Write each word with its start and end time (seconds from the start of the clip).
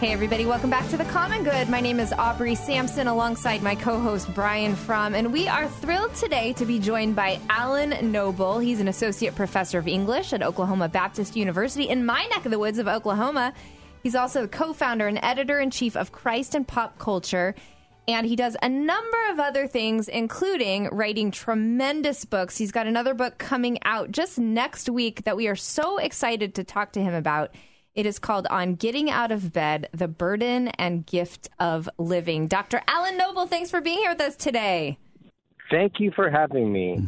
Hey, 0.00 0.12
everybody, 0.12 0.46
welcome 0.46 0.70
back 0.70 0.88
to 0.90 0.96
The 0.96 1.04
Common 1.06 1.42
Good. 1.42 1.68
My 1.68 1.80
name 1.80 1.98
is 1.98 2.12
Aubrey 2.12 2.54
Sampson 2.54 3.08
alongside 3.08 3.64
my 3.64 3.74
co 3.74 3.98
host 3.98 4.32
Brian 4.32 4.76
Fromm, 4.76 5.12
and 5.12 5.32
we 5.32 5.48
are 5.48 5.66
thrilled 5.66 6.14
today 6.14 6.52
to 6.52 6.64
be 6.64 6.78
joined 6.78 7.16
by 7.16 7.40
Alan 7.50 8.12
Noble. 8.12 8.60
He's 8.60 8.78
an 8.78 8.86
associate 8.86 9.34
professor 9.34 9.76
of 9.76 9.88
English 9.88 10.32
at 10.32 10.40
Oklahoma 10.40 10.88
Baptist 10.88 11.34
University 11.34 11.88
in 11.88 12.06
my 12.06 12.24
neck 12.26 12.44
of 12.44 12.52
the 12.52 12.60
woods 12.60 12.78
of 12.78 12.86
Oklahoma. 12.86 13.52
He's 14.04 14.14
also 14.14 14.42
the 14.42 14.48
co 14.48 14.72
founder 14.72 15.08
and 15.08 15.18
editor 15.20 15.58
in 15.58 15.72
chief 15.72 15.96
of 15.96 16.12
Christ 16.12 16.54
and 16.54 16.66
Pop 16.66 17.00
Culture. 17.00 17.56
And 18.06 18.24
he 18.24 18.36
does 18.36 18.56
a 18.62 18.68
number 18.68 19.30
of 19.30 19.40
other 19.40 19.66
things, 19.66 20.06
including 20.06 20.90
writing 20.92 21.32
tremendous 21.32 22.24
books. 22.24 22.56
He's 22.56 22.70
got 22.70 22.86
another 22.86 23.14
book 23.14 23.36
coming 23.38 23.80
out 23.84 24.12
just 24.12 24.38
next 24.38 24.88
week 24.88 25.24
that 25.24 25.36
we 25.36 25.48
are 25.48 25.56
so 25.56 25.98
excited 25.98 26.54
to 26.54 26.62
talk 26.62 26.92
to 26.92 27.02
him 27.02 27.14
about. 27.14 27.50
It 27.98 28.06
is 28.06 28.20
called 28.20 28.46
On 28.48 28.76
Getting 28.76 29.10
Out 29.10 29.32
of 29.32 29.52
Bed 29.52 29.88
The 29.90 30.06
Burden 30.06 30.68
and 30.68 31.04
Gift 31.04 31.48
of 31.58 31.90
Living. 31.98 32.46
Dr. 32.46 32.80
Alan 32.86 33.16
Noble, 33.16 33.48
thanks 33.48 33.72
for 33.72 33.80
being 33.80 33.98
here 33.98 34.12
with 34.12 34.20
us 34.20 34.36
today. 34.36 34.98
Thank 35.68 35.98
you 35.98 36.12
for 36.12 36.30
having 36.30 36.72
me. 36.72 37.04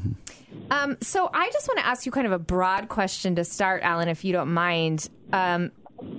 Um, 0.73 0.97
so, 1.01 1.31
I 1.33 1.49
just 1.53 1.69
want 1.69 1.79
to 1.79 1.87
ask 1.87 2.07
you 2.07 2.11
kind 2.11 2.27
of 2.27 2.33
a 2.33 2.41
broad 2.41 2.89
question 2.89 3.37
to 3.37 3.45
start, 3.45 3.85
Alan, 3.85 4.09
if 4.09 4.25
you 4.25 4.33
don't 4.33 4.53
mind. 4.53 5.09
Um, 5.33 5.71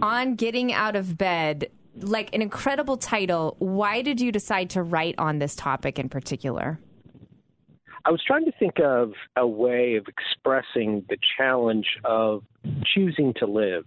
on 0.02 0.36
Getting 0.36 0.72
Out 0.72 0.96
of 0.96 1.18
Bed, 1.18 1.70
like 1.98 2.34
an 2.34 2.42
incredible 2.42 2.96
title, 2.96 3.58
why 3.60 4.02
did 4.02 4.22
you 4.22 4.32
decide 4.32 4.70
to 4.70 4.84
write 4.84 5.16
on 5.18 5.40
this 5.40 5.54
topic 5.54 6.00
in 6.00 6.08
particular? 6.08 6.80
I 8.06 8.12
was 8.12 8.22
trying 8.26 8.46
to 8.46 8.52
think 8.58 8.80
of 8.80 9.14
a 9.36 9.46
way 9.46 9.96
of 9.96 10.08
expressing 10.08 11.06
the 11.10 11.18
challenge 11.38 11.88
of 12.04 12.44
choosing 12.84 13.34
to 13.36 13.46
live 13.46 13.86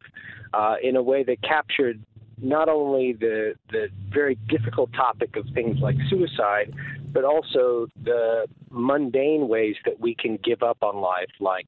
uh, 0.53 0.77
in 0.83 0.97
a 0.97 1.03
way 1.03 1.25
that 1.25 1.43
captured 1.43 2.01
not 2.41 2.69
only 2.69 3.13
the 3.13 3.55
the 3.71 3.89
very 4.13 4.37
difficult 4.49 4.93
topic 4.93 5.37
of 5.37 5.47
things 5.55 5.79
like 5.81 5.97
suicide, 6.09 6.73
but 7.13 7.25
also 7.25 7.87
the 8.03 8.47
mundane 8.71 9.49
ways 9.49 9.77
that 9.85 10.01
we 10.01 10.15
can 10.15 10.39
give 10.43 10.63
up 10.63 10.79
on 10.83 10.97
life, 10.97 11.31
like 11.41 11.67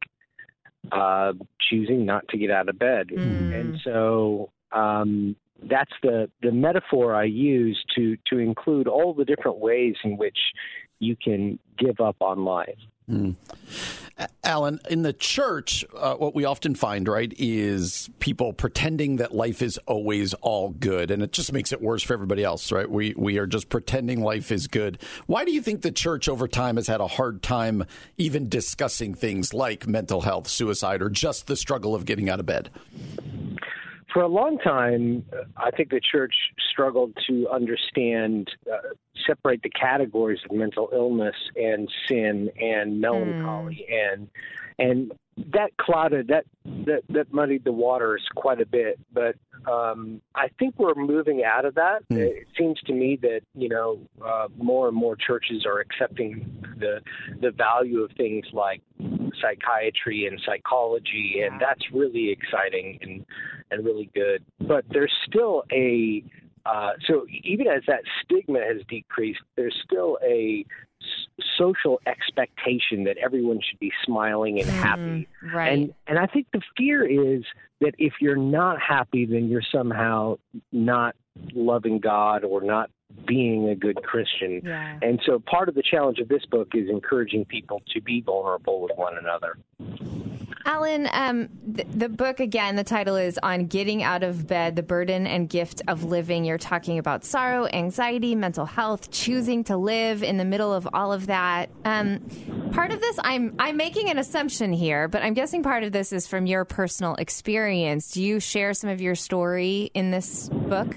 uh, 0.93 1.33
choosing 1.61 2.05
not 2.05 2.27
to 2.29 2.39
get 2.39 2.51
out 2.51 2.69
of 2.69 2.79
bed. 2.79 3.09
Mm. 3.09 3.61
And 3.61 3.81
so 3.83 4.51
um, 4.73 5.37
that's 5.63 5.93
the 6.03 6.31
the 6.43 6.53
metaphor 6.53 7.15
I 7.15 7.25
use 7.25 7.83
to 7.97 8.17
to 8.29 8.39
include 8.39 8.89
all 8.89 9.15
the 9.15 9.25
different 9.25 9.59
ways 9.59 9.95
in 10.05 10.17
which 10.17 10.39
you 10.99 11.17
can 11.17 11.59
give 11.79 12.01
up 12.01 12.17
on 12.21 12.45
life. 12.45 12.79
Mm. 13.11 13.37
Alan, 14.43 14.81
in 14.89 15.03
the 15.03 15.13
church, 15.13 15.85
uh, 15.95 16.15
what 16.15 16.35
we 16.35 16.45
often 16.45 16.75
find, 16.75 17.07
right, 17.07 17.33
is 17.39 18.09
people 18.19 18.55
pretending 18.55 19.17
that 19.17 19.35
life 19.35 19.61
is 19.61 19.79
always 19.87 20.33
all 20.35 20.71
good, 20.71 21.11
and 21.11 21.23
it 21.23 21.33
just 21.33 21.53
makes 21.53 21.71
it 21.71 21.83
worse 21.83 22.03
for 22.03 22.15
everybody 22.15 22.43
else, 22.43 22.73
right? 22.73 22.91
We 22.91 23.15
we 23.17 23.39
are 23.39 23.47
just 23.47 23.69
pretending 23.69 24.23
life 24.23 24.51
is 24.51 24.69
good. 24.69 24.99
Why 25.27 25.45
do 25.45 25.53
you 25.53 25.61
think 25.61 25.83
the 25.83 25.93
church 25.93 26.29
over 26.29 26.49
time 26.49 26.77
has 26.77 26.87
had 26.87 27.01
a 27.01 27.07
hard 27.07 27.43
time 27.43 27.85
even 28.17 28.49
discussing 28.49 29.15
things 29.15 29.53
like 29.53 29.87
mental 29.87 30.23
health, 30.23 30.49
suicide, 30.49 31.03
or 31.03 31.11
just 31.11 31.47
the 31.47 31.57
struggle 31.57 31.95
of 31.95 32.07
getting 32.07 32.31
out 32.31 32.41
of 32.41 32.47
bed? 32.47 32.71
For 34.17 34.23
a 34.23 34.29
long 34.29 34.57
time, 34.57 35.27
I 35.59 35.71
think 35.71 35.91
the 35.91 36.01
church 36.01 36.33
struggled 36.71 37.13
to 37.27 37.47
understand, 37.51 38.49
uh, 38.67 38.79
separate 39.27 39.61
the 39.63 39.69
categories 39.69 40.39
of 40.49 40.57
mental 40.57 40.89
illness 40.91 41.35
and 41.55 41.87
sin 42.09 42.49
and 42.59 42.99
melancholy, 42.99 43.87
mm. 43.93 44.15
and 44.15 44.29
and 44.79 45.13
that 45.53 45.77
clouded 45.79 46.29
that 46.29 46.47
that 46.65 47.03
that 47.11 47.31
muddied 47.31 47.65
the 47.65 47.73
waters 47.73 48.23
quite 48.35 48.59
a 48.59 48.65
bit. 48.65 48.99
But 49.13 49.37
um, 49.71 50.23
I 50.35 50.49
think 50.59 50.77
we're 50.79 50.95
moving 50.95 51.45
out 51.45 51.67
of 51.67 51.75
that. 51.75 52.09
Mm. 52.11 52.17
It 52.17 52.47
seems 52.57 52.81
to 52.87 52.95
me 52.95 53.19
that 53.21 53.43
you 53.55 53.69
know 53.69 53.99
uh, 54.25 54.49
more 54.57 54.89
and 54.89 54.97
more 54.97 55.17
churches 55.17 55.67
are 55.67 55.81
accepting 55.81 56.65
the 56.79 57.03
the 57.43 57.51
value 57.51 58.01
of 58.01 58.13
things 58.13 58.47
like 58.55 58.81
psychiatry 59.41 60.27
and 60.27 60.41
psychology, 60.45 61.43
and 61.45 61.61
that's 61.61 61.83
really 61.93 62.31
exciting 62.31 62.99
and 63.03 63.27
and 63.71 63.85
really 63.85 64.11
good. 64.15 64.45
But 64.61 64.85
there's 64.91 65.13
still 65.27 65.65
a 65.73 66.25
uh, 66.65 66.93
so 67.07 67.27
even 67.45 67.69
as 67.69 67.83
that 67.87 68.01
stigma 68.23 68.61
has 68.61 68.83
decreased, 68.89 69.41
there's 69.57 69.77
still 69.85 70.19
a 70.25 70.65
social 71.57 72.01
expectation 72.07 73.05
that 73.05 73.17
everyone 73.19 73.61
should 73.69 73.79
be 73.79 73.93
smiling 74.05 74.61
and 74.61 74.69
happy. 74.69 75.29
Mm, 75.45 75.53
right. 75.53 75.73
And 75.73 75.95
and 76.07 76.19
I 76.19 76.27
think 76.27 76.47
the 76.53 76.63
fear 76.77 77.05
is 77.05 77.45
that 77.81 77.95
if 77.99 78.15
you're 78.21 78.37
not 78.37 78.81
happy, 78.81 79.27
then 79.27 79.49
you're 79.49 79.63
somehow 79.73 80.39
not 80.73 81.15
loving 81.55 81.99
God 81.99 82.45
or 82.45 82.63
not 82.63 82.91
being 83.27 83.69
a 83.69 83.75
good 83.75 84.03
Christian. 84.03 84.63
Yeah. 84.65 84.99
And 85.03 85.21
so 85.27 85.39
part 85.39 85.69
of 85.69 85.75
the 85.75 85.83
challenge 85.83 86.19
of 86.19 86.29
this 86.29 86.45
book 86.47 86.69
is 86.75 86.89
encouraging 86.89 87.45
people 87.45 87.83
to 87.95 88.01
be 88.01 88.21
vulnerable 88.21 88.81
with 88.81 88.93
one 88.97 89.15
another. 89.19 89.59
Alan, 90.67 91.09
um, 91.13 91.49
the, 91.65 91.85
the, 91.85 92.09
book 92.09 92.41
again, 92.41 92.75
the 92.75 92.83
title 92.83 93.15
is 93.15 93.39
On 93.41 93.67
Getting 93.67 94.03
Out 94.03 94.25
of 94.25 94.49
Bed 94.49 94.75
The 94.75 94.83
Burden 94.83 95.25
and 95.25 95.49
Gift 95.49 95.81
of 95.87 96.03
Living. 96.03 96.45
You're 96.45 96.59
talking 96.59 96.99
about 96.99 97.25
sorrow, 97.25 97.69
anxiety, 97.73 98.35
mental 98.35 98.67
health, 98.67 99.13
choosing 99.13 99.63
to 99.65 99.77
live 99.77 100.25
in 100.25 100.39
the 100.39 100.45
middle 100.45 100.73
of 100.73 100.89
all 100.93 101.13
of 101.13 101.29
that. 101.29 101.71
Um, 101.85 102.19
part 102.73 102.91
of 102.91 103.01
this, 103.01 103.17
I'm, 103.23 103.55
I'm 103.61 103.77
making 103.77 104.11
an 104.11 104.19
assumption 104.19 104.73
here, 104.73 105.07
but 105.07 105.23
I'm 105.23 105.35
guessing 105.35 105.63
part 105.63 105.85
of 105.85 105.93
this 105.93 106.13
is 106.13 106.27
from 106.27 106.47
your 106.47 106.65
personal 106.65 107.15
experience. 107.15 108.11
Do 108.11 108.21
you 108.21 108.41
share 108.41 108.75
some 108.75 108.91
of 108.91 109.01
your 109.01 109.15
story 109.15 109.93
in 109.95 110.11
this 110.11 110.49
book? 110.49 110.97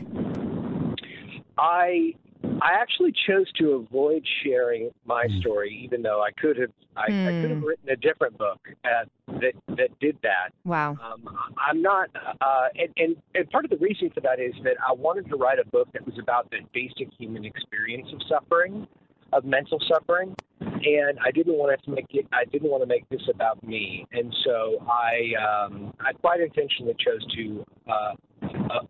I 1.60 2.14
I 2.62 2.74
actually 2.80 3.14
chose 3.28 3.52
to 3.60 3.74
avoid 3.74 4.26
sharing 4.44 4.92
my 5.06 5.28
Hmm. 5.28 5.40
story, 5.40 5.82
even 5.84 6.02
though 6.02 6.22
I 6.22 6.32
could 6.32 6.58
have 6.58 6.72
I, 6.96 7.08
I 7.28 7.32
could 7.42 7.50
have 7.52 7.60
Hmm. 7.60 7.66
written 7.66 7.90
a 7.90 7.96
different 7.96 8.38
book 8.38 8.60
uh, 8.86 9.06
that 9.28 9.54
that 9.78 10.00
did 10.00 10.18
that. 10.24 10.52
Wow. 10.66 10.98
Um, 11.02 11.38
I'm 11.58 11.82
not, 11.82 12.10
uh, 12.42 12.68
and, 12.76 12.90
and 12.98 13.16
and 13.36 13.50
part 13.50 13.66
of 13.66 13.72
the 13.72 13.78
reason 13.78 14.10
for 14.14 14.22
that 14.22 14.40
is 14.40 14.54
that 14.64 14.78
I 14.88 14.94
wanted 14.94 15.30
to 15.30 15.36
write 15.36 15.60
a 15.60 15.66
book 15.66 15.88
that 15.94 16.06
was 16.06 16.18
about 16.20 16.50
the 16.50 16.60
basic 16.74 17.10
human 17.18 17.46
experience 17.46 18.08
of 18.14 18.22
suffering, 18.28 18.88
of 19.34 19.46
mental 19.46 19.80
suffering, 19.88 20.36
and 20.60 21.20
I 21.26 21.32
didn't 21.32 21.56
want 21.56 21.80
to 21.84 21.92
make 21.92 22.08
it. 22.12 22.26
I 22.34 22.46
didn't 22.46 22.70
want 22.70 22.84
to 22.84 22.88
make 22.88 23.08
this 23.10 23.22
about 23.34 23.62
me, 23.64 24.06
and 24.12 24.34
so 24.46 24.86
I 24.90 25.34
um, 25.40 25.94
I 26.00 26.14
quite 26.14 26.42
intentionally 26.42 26.96
chose 27.06 27.26
to 27.36 27.66
uh, 27.88 28.14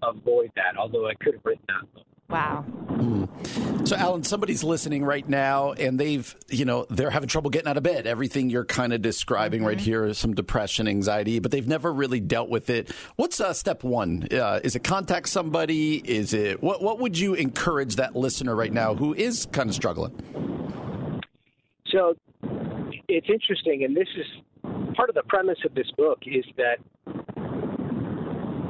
avoid 0.03 0.51
that. 0.55 0.77
Although 0.77 1.07
I 1.07 1.15
could 1.15 1.35
have 1.35 1.45
written 1.45 1.65
that 1.67 1.93
book. 1.93 2.05
Wow. 2.29 2.63
So, 3.85 3.95
Alan, 3.95 4.23
somebody's 4.23 4.63
listening 4.63 5.03
right 5.03 5.27
now, 5.27 5.71
and 5.71 5.99
they've, 5.99 6.35
you 6.49 6.63
know, 6.63 6.85
they're 6.89 7.09
having 7.09 7.27
trouble 7.27 7.49
getting 7.49 7.67
out 7.67 7.77
of 7.77 7.81
bed. 7.81 8.05
Everything 8.05 8.51
you're 8.51 8.65
kind 8.65 8.93
of 8.93 9.01
describing 9.01 9.63
right 9.63 9.79
here 9.79 10.05
is 10.05 10.19
some 10.19 10.35
depression, 10.35 10.87
anxiety, 10.87 11.39
but 11.39 11.49
they've 11.49 11.67
never 11.67 11.91
really 11.91 12.19
dealt 12.19 12.49
with 12.49 12.69
it. 12.69 12.91
What's 13.15 13.41
uh, 13.41 13.53
step 13.53 13.83
one? 13.83 14.27
Uh, 14.31 14.59
is 14.63 14.75
it 14.75 14.83
contact 14.83 15.29
somebody? 15.29 15.95
Is 15.95 16.33
it 16.33 16.61
what? 16.61 16.83
What 16.83 16.99
would 16.99 17.17
you 17.17 17.33
encourage 17.33 17.95
that 17.95 18.15
listener 18.15 18.55
right 18.55 18.73
now 18.73 18.93
who 18.93 19.15
is 19.15 19.47
kind 19.51 19.69
of 19.69 19.75
struggling? 19.75 20.13
So 21.87 22.15
it's 23.07 23.27
interesting, 23.27 23.83
and 23.85 23.97
this 23.97 24.07
is 24.15 24.25
part 24.95 25.09
of 25.09 25.15
the 25.15 25.23
premise 25.27 25.59
of 25.65 25.73
this 25.73 25.89
book 25.97 26.19
is 26.27 26.45
that 26.57 26.77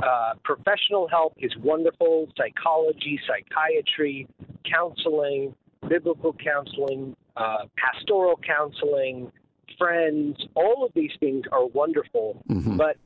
uh, 0.04 0.34
professional 0.44 1.08
help 1.08 1.34
is 1.38 1.56
wonderful. 1.58 2.28
Psychology, 2.38 3.20
psychiatry, 3.28 4.28
counseling, 4.72 5.56
biblical 5.88 6.34
counseling, 6.34 7.16
uh, 7.38 7.66
pastoral 7.78 8.40
counseling, 8.46 9.32
friends, 9.78 10.38
all 10.56 10.86
of 10.86 10.92
these 10.94 11.12
things 11.20 11.46
are 11.52 11.66
wonderful, 11.68 12.42
Mhm. 12.48 12.78
but 12.78 12.98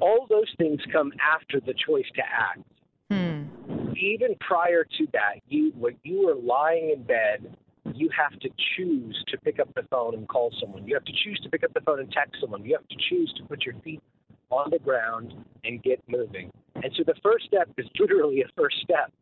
all 0.00 0.26
those 0.28 0.52
things 0.58 0.80
come 0.92 1.12
after 1.20 1.60
the 1.60 1.74
choice 1.74 2.10
to 2.14 2.22
act. 2.26 2.60
Hmm. 3.10 3.44
Even 3.96 4.34
prior 4.40 4.84
to 4.84 5.06
that, 5.12 5.40
you 5.48 5.70
when 5.78 5.96
you 6.02 6.26
were 6.26 6.34
lying 6.34 6.90
in 6.90 7.02
bed 7.04 7.56
you 7.94 8.08
have 8.16 8.38
to 8.40 8.48
choose 8.76 9.22
to 9.28 9.36
pick 9.38 9.60
up 9.60 9.68
the 9.74 9.82
phone 9.90 10.14
and 10.14 10.26
call 10.28 10.50
someone. 10.60 10.86
You 10.86 10.94
have 10.94 11.04
to 11.04 11.12
choose 11.12 11.38
to 11.40 11.50
pick 11.50 11.64
up 11.64 11.74
the 11.74 11.80
phone 11.82 12.00
and 12.00 12.10
text 12.10 12.40
someone. 12.40 12.64
You 12.64 12.76
have 12.76 12.88
to 12.88 12.96
choose 13.08 13.32
to 13.36 13.44
put 13.44 13.64
your 13.64 13.74
feet 13.84 14.02
on 14.50 14.70
the 14.70 14.78
ground 14.78 15.34
and 15.64 15.82
get 15.82 16.02
moving. 16.08 16.50
And 16.76 16.92
so 16.96 17.02
the 17.04 17.14
first 17.22 17.46
step 17.46 17.68
is 17.78 17.86
literally 17.98 18.42
a 18.42 18.46
first 18.56 18.76
step. 18.82 19.12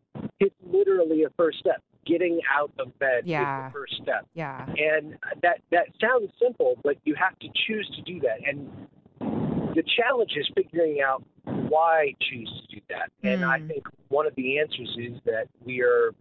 It's 0.41 0.55
literally 0.67 1.25
a 1.25 1.31
first 1.37 1.59
step. 1.59 1.81
Getting 2.05 2.41
out 2.53 2.73
of 2.79 2.97
bed 2.99 3.23
Yeah. 3.27 3.67
is 3.69 3.73
the 3.73 3.79
first 3.79 3.95
step. 4.03 4.27
Yeah. 4.35 4.67
And 4.67 5.17
that 5.43 5.61
that 5.71 5.87
sounds 6.01 6.31
simple, 6.41 6.77
but 6.83 6.97
you 7.05 7.15
have 7.15 7.39
to 7.39 7.49
choose 7.67 7.89
to 7.97 8.03
do 8.03 8.21
that. 8.21 8.47
And 8.47 8.69
the 9.75 9.85
challenge 9.97 10.33
is 10.37 10.49
figuring 10.57 11.01
out 11.01 11.23
why 11.45 12.13
choose 12.21 12.51
to 12.69 12.77
do 12.77 12.83
that. 12.91 13.11
And 13.23 13.45
I 13.45 13.61
Mm. 13.61 13.69
think 13.69 13.87
one 14.09 14.27
of 14.27 14.35
the 14.35 14.59
answers 14.59 14.95
is 14.99 15.21
that 15.25 15.47
we 15.65 15.81
are 15.83 16.13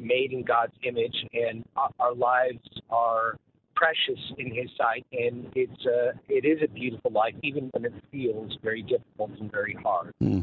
made 0.00 0.32
in 0.32 0.42
God's 0.42 0.74
image, 0.82 1.24
and 1.34 1.64
our- 1.76 1.90
our 2.00 2.14
lives 2.14 2.66
are 2.88 3.38
precious 3.80 4.20
in 4.36 4.54
His 4.54 4.68
sight. 4.76 5.06
And 5.12 5.50
it's 5.54 5.86
a 5.86 6.12
it 6.28 6.44
is 6.44 6.58
a 6.62 6.68
beautiful 6.68 7.10
life, 7.10 7.34
even 7.42 7.70
when 7.72 7.86
it 7.86 7.94
feels 8.12 8.56
very 8.62 8.82
difficult 8.82 9.30
and 9.40 9.50
very 9.50 9.76
hard. 9.82 10.12
Hmm. 10.20 10.42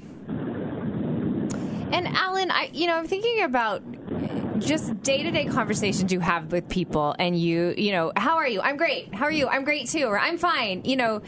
And 1.94 2.08
Alan, 2.08 2.50
I 2.52 2.70
you 2.74 2.88
know, 2.88 2.96
I'm 2.96 3.08
thinking 3.08 3.44
about 3.44 3.84
just 4.60 5.04
day-to-day 5.04 5.46
conversations 5.46 6.12
you 6.12 6.20
have 6.20 6.52
with 6.52 6.68
people 6.68 7.16
and 7.20 7.40
you, 7.40 7.76
you 7.78 7.92
know, 7.92 8.12
how 8.18 8.38
are 8.38 8.48
you? 8.48 8.60
I'm 8.60 8.76
great. 8.76 9.14
How 9.14 9.26
are 9.26 9.32
you? 9.32 9.48
I'm 9.48 9.64
great 9.64 9.88
too. 9.88 10.06
Or 10.06 10.18
I'm 10.18 10.38
fine. 10.40 10.82
You 10.84 10.96
know, 10.96 11.22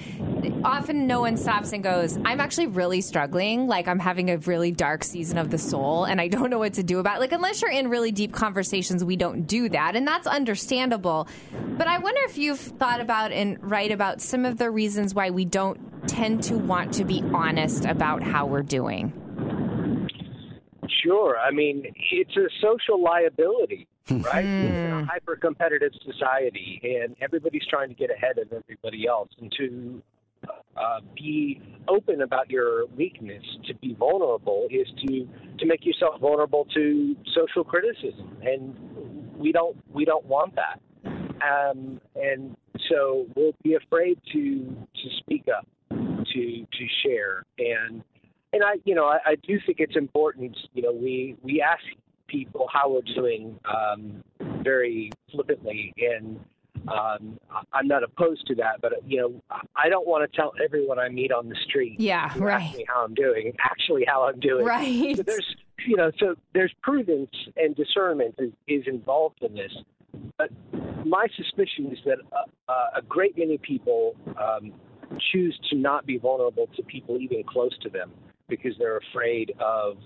often 0.63 1.07
no 1.07 1.21
one 1.21 1.37
stops 1.37 1.73
and 1.73 1.83
goes, 1.83 2.17
I'm 2.25 2.39
actually 2.39 2.67
really 2.67 3.01
struggling. 3.01 3.67
Like 3.67 3.87
I'm 3.87 3.99
having 3.99 4.29
a 4.29 4.37
really 4.37 4.71
dark 4.71 5.03
season 5.03 5.37
of 5.37 5.49
the 5.49 5.57
soul 5.57 6.05
and 6.05 6.19
I 6.19 6.27
don't 6.27 6.49
know 6.49 6.59
what 6.59 6.73
to 6.73 6.83
do 6.83 6.99
about 6.99 7.17
it. 7.17 7.19
Like 7.19 7.31
unless 7.31 7.61
you're 7.61 7.71
in 7.71 7.89
really 7.89 8.11
deep 8.11 8.33
conversations, 8.33 9.03
we 9.03 9.15
don't 9.15 9.43
do 9.43 9.69
that. 9.69 9.95
And 9.95 10.07
that's 10.07 10.27
understandable. 10.27 11.27
But 11.77 11.87
I 11.87 11.99
wonder 11.99 12.21
if 12.25 12.37
you've 12.37 12.59
thought 12.59 13.01
about 13.01 13.31
and 13.31 13.57
write 13.61 13.91
about 13.91 14.21
some 14.21 14.45
of 14.45 14.57
the 14.57 14.69
reasons 14.69 15.13
why 15.13 15.29
we 15.29 15.45
don't 15.45 16.07
tend 16.07 16.43
to 16.43 16.57
want 16.57 16.93
to 16.95 17.03
be 17.03 17.21
honest 17.33 17.85
about 17.85 18.23
how 18.23 18.45
we're 18.45 18.63
doing. 18.63 19.13
Sure. 21.03 21.37
I 21.37 21.51
mean, 21.51 21.83
it's 22.11 22.35
a 22.35 22.47
social 22.61 23.01
liability, 23.01 23.87
hmm. 24.07 24.21
right? 24.21 24.43
in 24.43 24.91
a 24.91 24.99
hmm. 24.99 25.03
hyper 25.05 25.35
competitive 25.35 25.91
society, 26.05 26.81
and 26.83 27.15
everybody's 27.21 27.65
trying 27.69 27.89
to 27.89 27.95
get 27.95 28.11
ahead 28.11 28.37
of 28.37 28.51
everybody 28.51 29.07
else. 29.07 29.29
And 29.39 29.51
to 29.57 30.01
uh, 30.79 31.01
be 31.15 31.61
open 31.87 32.21
about 32.21 32.49
your 32.49 32.85
weakness, 32.95 33.43
to 33.67 33.73
be 33.75 33.95
vulnerable, 33.95 34.67
is 34.69 34.87
to 35.05 35.27
to 35.59 35.65
make 35.65 35.85
yourself 35.85 36.19
vulnerable 36.21 36.65
to 36.73 37.15
social 37.35 37.63
criticism, 37.63 38.37
and 38.41 38.75
we 39.37 39.51
don't 39.51 39.77
we 39.91 40.05
don't 40.05 40.25
want 40.25 40.55
that. 40.55 40.79
Um, 41.41 41.99
and 42.15 42.55
so 42.89 43.25
we'll 43.35 43.55
be 43.63 43.75
afraid 43.75 44.19
to 44.33 44.65
to 44.69 45.09
speak 45.19 45.45
up, 45.55 45.67
to 45.89 46.65
to 46.65 46.85
share, 47.03 47.45
and 47.57 48.03
and 48.53 48.63
I, 48.63 48.75
you 48.85 48.95
know, 48.95 49.05
I, 49.05 49.19
I 49.25 49.35
do 49.35 49.59
think 49.65 49.79
it's 49.79 49.95
important. 49.95 50.57
You 50.73 50.83
know, 50.83 50.91
we 50.91 51.35
we 51.41 51.61
ask 51.61 51.83
people 52.27 52.67
how 52.71 52.89
we're 52.91 53.13
doing 53.15 53.59
um, 53.65 54.23
very 54.63 55.11
flippantly, 55.31 55.93
and 55.97 56.39
um, 56.91 57.39
I'm 57.73 57.87
not 57.87 58.03
opposed 58.03 58.47
to 58.47 58.55
that. 58.55 58.81
But 58.81 58.93
you 59.05 59.21
know, 59.21 59.41
I 59.75 59.89
don't 59.89 60.07
want 60.07 60.29
to 60.29 60.35
tell 60.35 60.53
everyone 60.63 60.99
I 60.99 61.09
meet 61.09 61.31
on 61.31 61.49
the 61.49 61.55
street. 61.67 61.99
Yeah, 61.99 62.31
right. 62.37 62.83
How 62.87 63.03
I'm 63.03 63.13
doing. 63.13 63.53
Actually, 63.63 64.05
how 64.07 64.23
I'm 64.27 64.39
doing. 64.39 64.65
Right. 64.65 65.15
So 65.17 65.23
there's, 65.23 65.55
you 65.85 65.95
know, 65.95 66.11
so 66.19 66.35
there's 66.53 66.73
prudence 66.81 67.31
and 67.57 67.75
discernment 67.75 68.35
is, 68.37 68.51
is 68.67 68.83
involved 68.87 69.41
in 69.41 69.53
this. 69.53 69.71
But 70.37 70.49
my 71.05 71.27
suspicion 71.35 71.91
is 71.91 71.99
that 72.05 72.17
a, 72.67 72.99
a 72.99 73.01
great 73.01 73.37
many 73.37 73.57
people 73.57 74.15
um, 74.37 74.73
choose 75.31 75.57
to 75.69 75.75
not 75.75 76.05
be 76.05 76.17
vulnerable 76.17 76.67
to 76.75 76.83
people 76.83 77.17
even 77.17 77.43
close 77.43 77.77
to 77.79 77.89
them 77.89 78.11
because 78.47 78.73
they're 78.79 78.97
afraid 78.97 79.53
of, 79.59 79.97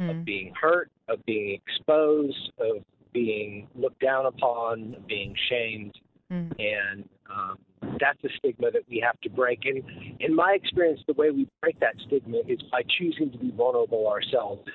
of 0.00 0.24
being 0.24 0.52
hurt, 0.60 0.90
of 1.08 1.24
being 1.24 1.58
exposed, 1.66 2.52
of 2.58 2.84
being 3.12 3.66
looked 3.74 4.00
down 4.00 4.26
upon, 4.26 4.96
being 5.08 5.34
shamed. 5.48 5.94
And 6.30 7.08
um, 7.30 7.58
that's 8.00 8.22
a 8.24 8.28
stigma 8.38 8.70
that 8.70 8.82
we 8.88 9.02
have 9.04 9.20
to 9.22 9.30
break. 9.30 9.64
And 9.64 9.82
in 10.20 10.34
my 10.34 10.56
experience, 10.60 11.00
the 11.06 11.14
way 11.14 11.30
we 11.30 11.48
break 11.60 11.78
that 11.80 11.94
stigma 12.06 12.38
is 12.46 12.60
by 12.70 12.82
choosing 12.98 13.30
to 13.32 13.38
be 13.38 13.50
vulnerable 13.50 14.08
ourselves. 14.08 14.68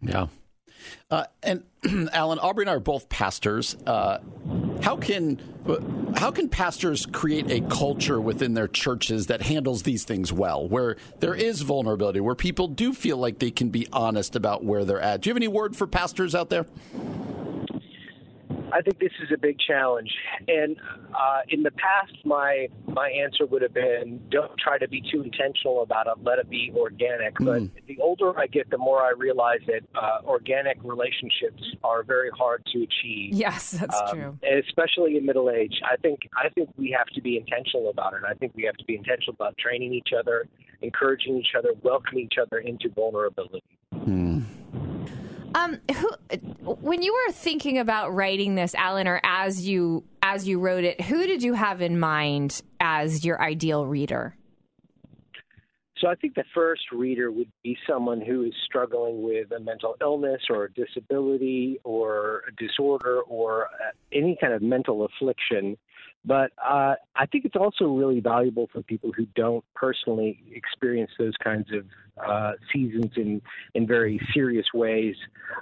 Yeah. 0.00 0.26
Uh, 1.10 1.24
and 1.42 1.62
Alan, 2.12 2.38
Aubrey 2.38 2.64
and 2.64 2.70
I 2.70 2.74
are 2.74 2.80
both 2.80 3.08
pastors. 3.08 3.76
Uh, 3.86 4.18
how 4.82 4.96
can 4.96 5.40
how 6.16 6.30
can 6.30 6.48
pastors 6.48 7.06
create 7.06 7.50
a 7.50 7.60
culture 7.68 8.20
within 8.20 8.54
their 8.54 8.68
churches 8.68 9.26
that 9.26 9.42
handles 9.42 9.82
these 9.82 10.04
things 10.04 10.32
well, 10.32 10.68
where 10.68 10.96
there 11.20 11.34
is 11.34 11.62
vulnerability, 11.62 12.20
where 12.20 12.34
people 12.34 12.68
do 12.68 12.92
feel 12.92 13.16
like 13.16 13.38
they 13.38 13.50
can 13.50 13.70
be 13.70 13.86
honest 13.92 14.36
about 14.36 14.64
where 14.64 14.84
they're 14.84 15.00
at? 15.00 15.22
Do 15.22 15.28
you 15.28 15.32
have 15.32 15.38
any 15.38 15.48
word 15.48 15.76
for 15.76 15.86
pastors 15.86 16.34
out 16.34 16.50
there? 16.50 16.66
I 18.76 18.82
think 18.82 18.98
this 18.98 19.12
is 19.22 19.30
a 19.32 19.38
big 19.38 19.58
challenge. 19.58 20.10
And 20.48 20.76
uh, 21.14 21.40
in 21.48 21.62
the 21.62 21.70
past, 21.70 22.12
my 22.24 22.68
my 22.86 23.08
answer 23.08 23.46
would 23.46 23.62
have 23.62 23.72
been, 23.72 24.20
don't 24.30 24.52
try 24.58 24.76
to 24.76 24.86
be 24.86 25.02
too 25.10 25.22
intentional 25.22 25.82
about 25.82 26.06
it. 26.06 26.14
Let 26.22 26.38
it 26.38 26.50
be 26.50 26.72
organic. 26.76 27.34
But 27.40 27.62
the 27.86 27.98
older 28.00 28.38
I 28.38 28.46
get, 28.46 28.68
the 28.70 28.78
more 28.78 29.00
I 29.02 29.12
realize 29.16 29.60
that 29.66 29.80
uh, 29.94 30.18
organic 30.26 30.76
relationships 30.84 31.62
are 31.82 32.02
very 32.02 32.30
hard 32.36 32.64
to 32.72 32.82
achieve. 32.82 33.32
Yes, 33.32 33.70
that's 33.70 33.98
Um, 33.98 34.08
true. 34.12 34.38
especially 34.66 35.16
in 35.16 35.24
middle 35.24 35.48
age. 35.50 35.80
I 35.84 35.96
think 35.96 36.28
I 36.36 36.48
think 36.50 36.68
we 36.76 36.90
have 36.90 37.06
to 37.14 37.22
be 37.22 37.38
intentional 37.38 37.88
about 37.88 38.12
it. 38.14 38.20
I 38.28 38.34
think 38.34 38.52
we 38.54 38.64
have 38.64 38.76
to 38.76 38.84
be 38.84 38.96
intentional 38.96 39.34
about 39.40 39.56
training 39.56 39.94
each 39.94 40.10
other, 40.18 40.48
encouraging 40.82 41.38
each 41.38 41.54
other, 41.58 41.70
welcoming 41.82 42.24
each 42.24 42.38
other 42.44 42.58
into 42.58 42.90
vulnerability. 42.90 43.64
Um, 45.56 45.78
who, 45.90 46.10
when 46.60 47.00
you 47.00 47.14
were 47.14 47.32
thinking 47.32 47.78
about 47.78 48.14
writing 48.14 48.56
this, 48.56 48.74
Alan, 48.74 49.08
or 49.08 49.22
as 49.24 49.66
you 49.66 50.04
as 50.20 50.46
you 50.46 50.60
wrote 50.60 50.84
it, 50.84 51.00
who 51.00 51.26
did 51.26 51.42
you 51.42 51.54
have 51.54 51.80
in 51.80 51.98
mind 51.98 52.60
as 52.78 53.24
your 53.24 53.40
ideal 53.40 53.86
reader? 53.86 54.36
So 55.96 56.08
I 56.08 56.14
think 56.14 56.34
the 56.34 56.44
first 56.54 56.82
reader 56.92 57.32
would 57.32 57.50
be 57.64 57.74
someone 57.88 58.20
who 58.20 58.42
is 58.42 58.52
struggling 58.66 59.22
with 59.22 59.50
a 59.50 59.58
mental 59.58 59.96
illness 60.02 60.42
or 60.50 60.64
a 60.64 60.72
disability 60.74 61.80
or 61.84 62.42
a 62.48 62.52
disorder 62.62 63.22
or 63.22 63.64
uh, 63.66 63.92
any 64.12 64.36
kind 64.38 64.52
of 64.52 64.60
mental 64.60 65.06
affliction. 65.06 65.78
But 66.26 66.50
uh, 66.62 66.96
I 67.14 67.26
think 67.26 67.44
it's 67.44 67.54
also 67.54 67.86
really 67.86 68.18
valuable 68.18 68.68
for 68.72 68.82
people 68.82 69.12
who 69.16 69.26
don't 69.36 69.64
personally 69.74 70.42
experience 70.52 71.12
those 71.18 71.34
kinds 71.42 71.68
of 71.72 71.86
uh, 72.22 72.52
seasons 72.72 73.12
in, 73.16 73.40
in 73.74 73.86
very 73.86 74.20
serious 74.34 74.66
ways. 74.74 75.14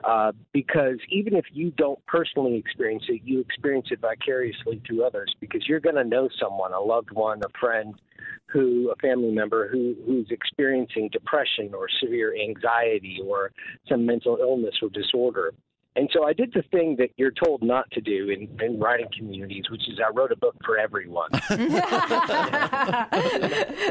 Uh, 0.04 0.33
because 0.52 0.99
even 1.11 1.35
if 1.35 1.44
you 1.52 1.71
don't 1.73 2.04
personally 2.06 2.56
experience 2.56 3.04
it, 3.09 3.21
you 3.25 3.40
experience 3.40 3.88
it 3.90 4.00
vicariously 4.00 4.80
through 4.87 5.04
others 5.04 5.35
because 5.38 5.68
you're 5.68 5.80
going 5.80 5.97
to 5.97 6.04
know 6.04 6.28
someone, 6.40 6.73
a 6.73 6.80
loved 6.80 7.11
one, 7.11 7.40
a 7.44 7.59
friend, 7.59 7.94
who 8.47 8.90
a 8.90 8.97
family 8.97 9.33
member 9.33 9.68
who 9.68 9.94
who's 10.06 10.28
experiencing 10.30 11.09
depression 11.12 11.73
or 11.75 11.88
severe 12.00 12.35
anxiety 12.37 13.18
or 13.26 13.50
some 13.88 14.06
mental 14.06 14.38
illness 14.40 14.75
or 14.80 14.88
disorder. 14.90 15.52
And 15.97 16.11
so 16.13 16.25
I 16.25 16.33
did 16.33 16.53
the 16.53 16.63
thing 16.73 16.97
that 16.99 17.11
you're 17.17 17.31
told 17.31 17.63
not 17.63 17.89
to 17.93 18.01
do 18.01 18.29
in, 18.31 18.49
in 18.61 18.81
writing 18.81 19.07
communities, 19.17 19.63
which 19.71 19.83
is 19.89 20.01
I 20.05 20.11
wrote 20.13 20.33
a 20.33 20.37
book 20.37 20.57
for 20.65 20.77
everyone. 20.77 21.31
you're 21.51 21.59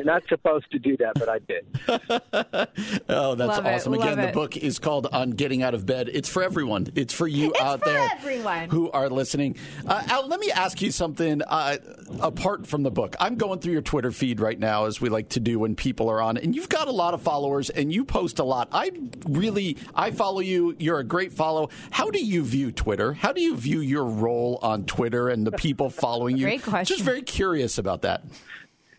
not 0.04 0.24
supposed 0.28 0.70
to 0.72 0.80
do 0.80 0.98
that, 0.98 1.14
but 1.16 1.30
I 1.30 1.40
did. 1.40 1.66
Oh, 3.10 3.36
that's 3.36 3.58
Love 3.58 3.66
it, 3.66 3.76
awesome. 3.76 3.92
love 3.94 4.02
Again, 4.02 4.18
the 4.18 4.30
it. 4.30 4.34
book 4.34 4.58
is 4.58 4.80
called 4.80 5.08
On 5.12 5.32
Getting 5.32 5.62
Out 5.62 5.74
of 5.74 5.86
Bed. 5.86 6.10
It's 6.12 6.30
for 6.30 6.42
everyone. 6.44 6.88
It's 6.96 7.14
for 7.14 7.28
you 7.28 7.54
out 7.60 7.80
for 7.80 7.86
there 7.90 8.10
everyone. 8.12 8.70
who 8.70 8.90
are 8.92 9.10
listening. 9.10 9.56
Uh, 9.86 10.04
Al, 10.08 10.28
let 10.28 10.40
me 10.40 10.52
ask 10.52 10.82
you 10.82 10.92
something 10.92 11.42
uh, 11.44 11.78
apart 12.22 12.66
from 12.66 12.84
the 12.84 12.92
book. 12.92 13.16
I'm 13.20 13.36
going 13.36 13.60
through 13.60 13.74
your 13.74 13.82
Twitter 13.82 14.12
feed 14.12 14.40
right 14.40 14.58
now, 14.58 14.86
as 14.86 15.02
we 15.02 15.10
like 15.10 15.30
to 15.30 15.40
do 15.40 15.60
when 15.60 15.76
people 15.76 16.10
are 16.10 16.22
on, 16.22 16.38
and 16.38 16.56
you've 16.56 16.70
got 16.70 16.88
a 16.88 16.92
lot 16.92 17.14
of 17.14 17.22
followers 17.22 17.70
and 17.70 17.94
you 17.94 18.06
post 18.06 18.40
a 18.40 18.44
lot. 18.44 18.70
I 18.72 18.92
really, 19.28 19.78
I 19.96 20.12
follow 20.12 20.40
you. 20.40 20.76
You're 20.80 21.00
a 21.00 21.04
great 21.06 21.34
follow. 21.34 21.70
How 21.94 22.10
do 22.10 22.24
you 22.24 22.44
view 22.44 22.72
Twitter? 22.72 23.14
How 23.14 23.32
do 23.34 23.40
you 23.40 23.56
view 23.56 23.80
your 23.80 24.06
role 24.06 24.58
on 24.64 24.86
Twitter 24.86 25.30
and 25.30 25.46
the 25.46 25.52
people 25.52 25.92
following 25.92 26.38
you? 26.38 26.46
Great 26.48 26.64
question. 26.64 26.96
Just 26.96 27.06
very 27.06 27.22
curious 27.22 27.78
about 27.78 28.02
that. 28.02 28.24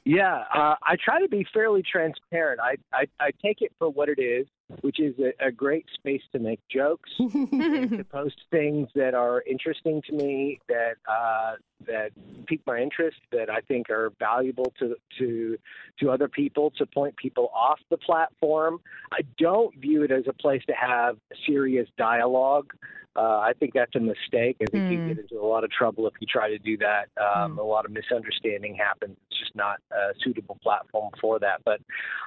Yeah, 0.05 0.45
uh, 0.55 0.77
I 0.81 0.97
try 1.03 1.21
to 1.21 1.29
be 1.29 1.45
fairly 1.53 1.83
transparent. 1.83 2.61
I, 2.61 2.77
I, 2.93 3.07
I 3.19 3.31
take 3.43 3.63
it 3.63 3.73
for 3.79 3.89
what 3.89 4.09
it 4.09 4.21
is, 4.21 4.47
which 4.81 5.01
is 5.01 5.15
a, 5.19 5.47
a 5.47 5.53
great 5.53 5.87
space 5.95 6.23
to 6.33 6.39
make 6.39 6.61
jokes, 6.69 7.11
to 7.19 8.05
post 8.11 8.41
things 8.51 8.89
that 8.95 9.15
are 9.15 9.43
interesting 9.43 10.03
to 10.09 10.13
me, 10.13 10.59
that 10.69 10.95
uh, 11.09 11.55
that 11.87 12.11
pique 12.47 12.63
my 12.67 12.81
interest, 12.81 13.19
that 13.33 13.51
I 13.51 13.61
think 13.61 13.91
are 13.91 14.13
valuable 14.19 14.73
to 14.79 14.97
to 15.19 15.59
to 16.01 16.11
other 16.11 16.29
people, 16.29 16.71
to 16.79 16.87
point 16.87 17.17
people 17.17 17.51
off 17.55 17.81
the 17.91 17.99
platform. 17.99 18.81
I 19.13 19.21
don't 19.39 19.77
view 19.77 20.03
it 20.03 20.11
as 20.11 20.25
a 20.27 20.33
place 20.33 20.63
to 20.67 20.75
have 20.75 21.17
serious 21.47 21.89
dialogue. 21.99 22.73
Uh, 23.17 23.39
I 23.39 23.53
think 23.59 23.75
that's 23.75 23.95
a 23.95 24.01
mistake. 24.01 24.57
I 24.61 24.67
think 24.67 24.85
Mm. 24.85 24.91
you 24.91 25.15
get 25.15 25.19
into 25.19 25.39
a 25.41 25.47
lot 25.47 25.63
of 25.63 25.71
trouble 25.71 26.07
if 26.09 26.15
you 26.21 26.27
try 26.27 26.49
to 26.51 26.59
do 26.59 26.77
that. 26.79 27.09
Um, 27.17 27.57
Mm. 27.57 27.59
A 27.59 27.63
lot 27.63 27.85
of 27.85 27.93
misunderstanding 27.93 28.75
happens. 28.75 29.17
It's 29.31 29.39
just 29.39 29.55
not 29.55 29.81
a 29.93 30.15
suitable 30.23 30.59
platform 30.63 31.13
for 31.21 31.39
that. 31.39 31.63
But 31.65 31.81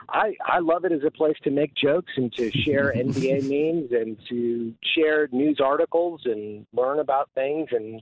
I, 0.09 0.35
I 0.45 0.59
love 0.59 0.85
it 0.85 0.91
as 0.93 1.03
a 1.03 1.11
place 1.11 1.35
to 1.43 1.51
make 1.51 1.73
jokes 1.75 2.13
and 2.15 2.31
to 2.33 2.49
share 2.51 2.93
NBA 2.95 3.41
memes 3.43 3.91
and 3.91 4.17
to 4.29 4.73
share 4.95 5.27
news 5.31 5.59
articles 5.59 6.21
and 6.25 6.65
learn 6.73 6.99
about 6.99 7.29
things 7.35 7.67
and 7.71 8.01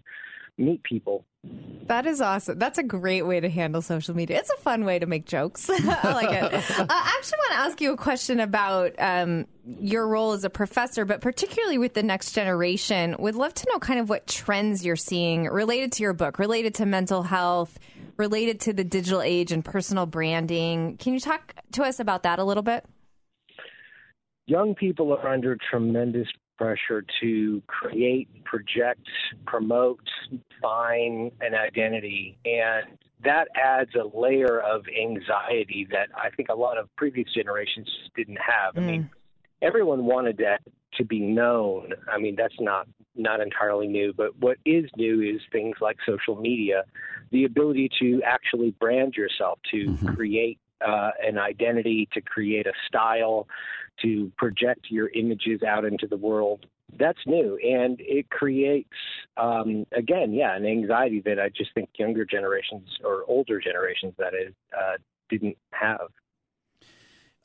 meet 0.57 0.83
people. 0.83 1.25
That 1.87 2.07
is 2.07 2.21
awesome. 2.21 2.57
That's 2.57 2.79
a 2.79 2.83
great 2.83 3.23
way 3.23 3.39
to 3.39 3.49
handle 3.49 3.81
social 3.81 4.15
media. 4.15 4.39
It's 4.39 4.49
a 4.49 4.57
fun 4.57 4.85
way 4.85 4.97
to 4.97 5.05
make 5.05 5.25
jokes. 5.25 5.69
I 5.69 6.11
like 6.13 6.31
it. 6.31 6.65
Uh, 6.79 6.85
I 6.89 7.15
actually 7.17 7.37
want 7.37 7.51
to 7.51 7.57
ask 7.59 7.81
you 7.81 7.93
a 7.93 7.97
question 7.97 8.39
about 8.39 8.93
um, 8.97 9.45
your 9.63 10.07
role 10.07 10.33
as 10.33 10.43
a 10.43 10.49
professor, 10.49 11.05
but 11.05 11.21
particularly 11.21 11.77
with 11.77 11.93
the 11.93 12.03
next 12.03 12.31
generation. 12.31 13.15
Would 13.19 13.35
love 13.35 13.53
to 13.53 13.67
know 13.71 13.79
kind 13.79 13.99
of 13.99 14.09
what 14.09 14.27
trends 14.27 14.85
you're 14.85 14.95
seeing 14.95 15.45
related 15.45 15.91
to 15.93 16.03
your 16.03 16.13
book, 16.13 16.39
related 16.39 16.75
to 16.75 16.85
mental 16.85 17.23
health, 17.23 17.77
related 18.17 18.59
to 18.61 18.73
the 18.73 18.83
digital 18.83 19.21
age 19.21 19.51
and 19.51 19.63
personal 19.63 20.05
branding. 20.05 20.97
Can 20.97 21.13
you 21.13 21.19
talk 21.19 21.53
to 21.73 21.83
us 21.83 21.99
about 21.99 22.23
that 22.23 22.39
a 22.39 22.43
little 22.43 22.63
bit? 22.63 22.85
young 24.47 24.75
people 24.75 25.13
are 25.13 25.27
under 25.27 25.57
tremendous 25.69 26.27
pressure 26.57 27.03
to 27.21 27.61
create, 27.67 28.43
project, 28.43 29.07
promote, 29.45 29.99
find 30.61 31.31
an 31.41 31.55
identity. 31.55 32.37
And 32.45 32.97
that 33.23 33.47
adds 33.55 33.91
a 33.95 34.17
layer 34.17 34.59
of 34.61 34.85
anxiety 34.87 35.87
that 35.91 36.09
I 36.15 36.29
think 36.29 36.49
a 36.49 36.55
lot 36.55 36.77
of 36.77 36.93
previous 36.95 37.27
generations 37.33 37.89
didn't 38.15 38.37
have. 38.37 38.77
I 38.77 38.81
mean, 38.81 39.09
everyone 39.61 40.05
wanted 40.05 40.37
that 40.37 40.61
to 40.95 41.03
be 41.03 41.19
known. 41.19 41.91
I 42.11 42.17
mean, 42.17 42.35
that's 42.35 42.55
not 42.59 42.87
not 43.15 43.39
entirely 43.39 43.87
new, 43.87 44.13
but 44.13 44.37
what 44.39 44.57
is 44.65 44.85
new 44.97 45.21
is 45.21 45.41
things 45.51 45.77
like 45.79 45.97
social 46.05 46.35
media, 46.35 46.83
the 47.31 47.45
ability 47.45 47.89
to 47.99 48.21
actually 48.25 48.71
brand 48.71 49.15
yourself, 49.15 49.59
to 49.71 49.97
create 50.15 50.59
uh, 50.85 51.11
an 51.25 51.37
identity, 51.37 52.09
to 52.13 52.21
create 52.21 52.67
a 52.67 52.73
style, 52.87 53.47
to 54.01 54.31
project 54.37 54.87
your 54.89 55.09
images 55.09 55.63
out 55.63 55.85
into 55.85 56.07
the 56.07 56.17
world. 56.17 56.65
That's 56.97 57.19
new, 57.25 57.57
and 57.57 57.97
it 57.99 58.29
creates, 58.29 58.89
um, 59.37 59.85
again, 59.91 60.33
yeah, 60.33 60.55
an 60.55 60.65
anxiety 60.65 61.21
that 61.25 61.39
I 61.39 61.49
just 61.49 61.73
think 61.73 61.89
younger 61.97 62.25
generations 62.25 62.87
or 63.03 63.23
older 63.27 63.59
generations, 63.59 64.13
that 64.17 64.33
is, 64.33 64.53
uh, 64.77 64.97
didn't 65.29 65.57
have. 65.71 66.09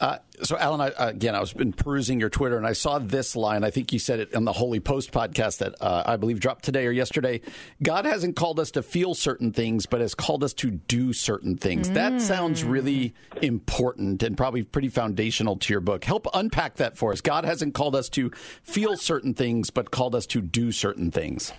Uh, 0.01 0.17
so, 0.43 0.57
Alan, 0.57 0.81
I, 0.81 0.93
again, 0.97 1.35
I 1.35 1.41
was 1.41 1.53
been 1.53 1.75
perusing 1.75 2.19
your 2.19 2.31
Twitter 2.31 2.57
and 2.57 2.67
I 2.67 2.73
saw 2.73 2.99
this 2.99 3.37
line. 3.37 3.65
I 3.65 3.71
think 3.71 3.93
you 3.93 3.99
said 3.99 4.19
it 4.19 4.35
on 4.35 4.47
the 4.47 4.53
Holy 4.53 4.81
Post 4.81 5.13
podcast 5.13 5.59
that 5.59 5.75
uh, 5.83 6.05
I 6.07 6.17
believe 6.17 6.41
dropped 6.41 6.65
today 6.65 6.87
or 6.87 6.91
yesterday. 6.91 7.43
God 7.83 8.07
hasn't 8.07 8.35
called 8.35 8.59
us 8.59 8.71
to 8.73 8.83
feel 8.83 9.15
certain 9.15 9.53
things, 9.53 9.85
but 9.85 10.01
has 10.01 10.15
called 10.15 10.43
us 10.43 10.55
to 10.55 10.71
do 10.71 11.13
certain 11.13 11.59
things. 11.59 11.91
That 11.91 12.23
sounds 12.23 12.65
really 12.65 13.15
important 13.43 14.23
and 14.23 14.39
probably 14.39 14.63
pretty 14.63 14.89
foundational 14.89 15.57
to 15.57 15.73
your 15.75 15.81
book. 15.81 16.05
Help 16.05 16.27
unpack 16.33 16.77
that 16.77 16.97
for 16.97 17.13
us. 17.13 17.21
God 17.21 17.45
hasn't 17.45 17.75
called 17.75 17.95
us 17.95 18.09
to 18.11 18.31
feel 18.63 18.97
certain 18.97 19.35
things, 19.35 19.69
but 19.69 19.91
called 19.91 20.15
us 20.15 20.25
to 20.29 20.41
do 20.41 20.73
certain 20.73 21.11
things. 21.11 21.53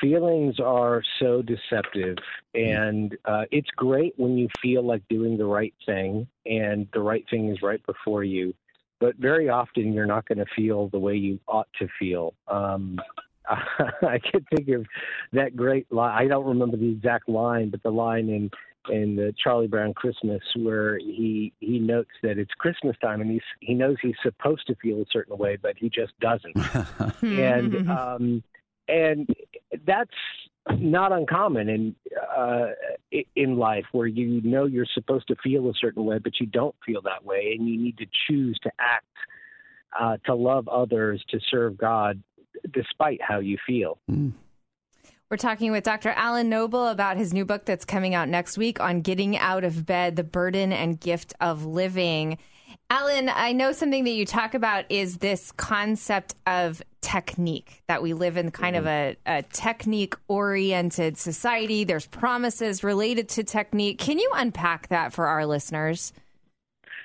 Feelings 0.00 0.58
are 0.60 1.02
so 1.18 1.42
deceptive 1.42 2.16
and 2.54 3.16
uh, 3.24 3.44
it's 3.50 3.70
great 3.76 4.14
when 4.16 4.36
you 4.36 4.48
feel 4.62 4.84
like 4.84 5.02
doing 5.08 5.36
the 5.36 5.44
right 5.44 5.74
thing 5.86 6.26
and 6.46 6.86
the 6.92 7.00
right 7.00 7.24
thing 7.30 7.50
is 7.50 7.62
right 7.62 7.84
before 7.86 8.24
you 8.24 8.54
but 9.00 9.16
very 9.16 9.48
often 9.48 9.92
you're 9.92 10.06
not 10.06 10.26
going 10.26 10.38
to 10.38 10.46
feel 10.56 10.88
the 10.88 10.98
way 10.98 11.14
you 11.14 11.40
ought 11.48 11.68
to 11.78 11.88
feel. 11.98 12.34
Um, 12.48 13.00
i 13.48 14.20
can 14.30 14.44
think 14.54 14.68
of 14.68 14.86
that 15.32 15.56
great 15.56 15.90
line 15.90 16.12
i 16.16 16.28
don't 16.28 16.46
remember 16.46 16.76
the 16.76 16.90
exact 16.90 17.28
line 17.28 17.68
but 17.68 17.82
the 17.82 17.90
line 17.90 18.28
in 18.28 18.48
in 18.88 19.16
the 19.16 19.34
Charlie 19.42 19.66
Brown 19.66 19.92
Christmas 19.92 20.40
where 20.56 20.98
he 20.98 21.52
he 21.60 21.78
notes 21.78 22.10
that 22.22 22.38
it's 22.38 22.52
Christmas 22.58 22.96
time 23.02 23.20
and 23.20 23.30
he's 23.30 23.42
he 23.60 23.74
knows 23.74 23.96
he's 24.00 24.14
supposed 24.22 24.66
to 24.68 24.74
feel 24.76 25.02
a 25.02 25.04
certain 25.12 25.36
way 25.36 25.56
but 25.56 25.76
he 25.76 25.88
just 25.88 26.18
doesn't. 26.20 26.56
And 27.22 27.90
um 27.90 28.42
and 28.88 29.28
that's 29.86 30.10
not 30.78 31.12
uncommon 31.12 31.68
in 31.68 31.96
uh, 32.38 32.66
in 33.34 33.56
life 33.56 33.84
where 33.92 34.06
you 34.06 34.40
know 34.42 34.66
you're 34.66 34.86
supposed 34.94 35.26
to 35.28 35.36
feel 35.42 35.68
a 35.68 35.72
certain 35.80 36.04
way, 36.04 36.18
but 36.18 36.38
you 36.40 36.46
don't 36.46 36.74
feel 36.84 37.02
that 37.02 37.24
way, 37.24 37.56
and 37.58 37.68
you 37.68 37.78
need 37.78 37.98
to 37.98 38.06
choose 38.28 38.58
to 38.62 38.70
act, 38.78 39.06
uh, 39.98 40.16
to 40.26 40.34
love 40.34 40.68
others, 40.68 41.24
to 41.30 41.40
serve 41.50 41.76
God, 41.76 42.22
despite 42.72 43.20
how 43.22 43.40
you 43.40 43.56
feel. 43.66 43.98
We're 45.30 45.36
talking 45.36 45.70
with 45.70 45.84
Dr. 45.84 46.10
Alan 46.10 46.48
Noble 46.48 46.88
about 46.88 47.16
his 47.16 47.32
new 47.32 47.44
book 47.44 47.64
that's 47.64 47.84
coming 47.84 48.14
out 48.16 48.28
next 48.28 48.58
week 48.58 48.80
on 48.80 49.00
getting 49.00 49.38
out 49.38 49.62
of 49.62 49.86
bed, 49.86 50.16
the 50.16 50.24
burden 50.24 50.72
and 50.72 50.98
gift 50.98 51.34
of 51.40 51.64
living. 51.64 52.38
Alan, 52.88 53.28
I 53.28 53.52
know 53.52 53.72
something 53.72 54.04
that 54.04 54.10
you 54.10 54.26
talk 54.26 54.54
about 54.54 54.84
is 54.88 55.18
this 55.18 55.52
concept 55.52 56.34
of 56.46 56.82
technique, 57.00 57.82
that 57.88 58.02
we 58.02 58.12
live 58.12 58.36
in 58.36 58.50
kind 58.50 58.76
of 58.76 58.84
mm-hmm. 58.84 59.18
a, 59.26 59.38
a 59.38 59.42
technique 59.42 60.14
oriented 60.28 61.16
society. 61.16 61.84
There's 61.84 62.06
promises 62.06 62.84
related 62.84 63.28
to 63.30 63.44
technique. 63.44 63.98
Can 63.98 64.18
you 64.18 64.30
unpack 64.34 64.88
that 64.88 65.12
for 65.12 65.26
our 65.26 65.46
listeners? 65.46 66.12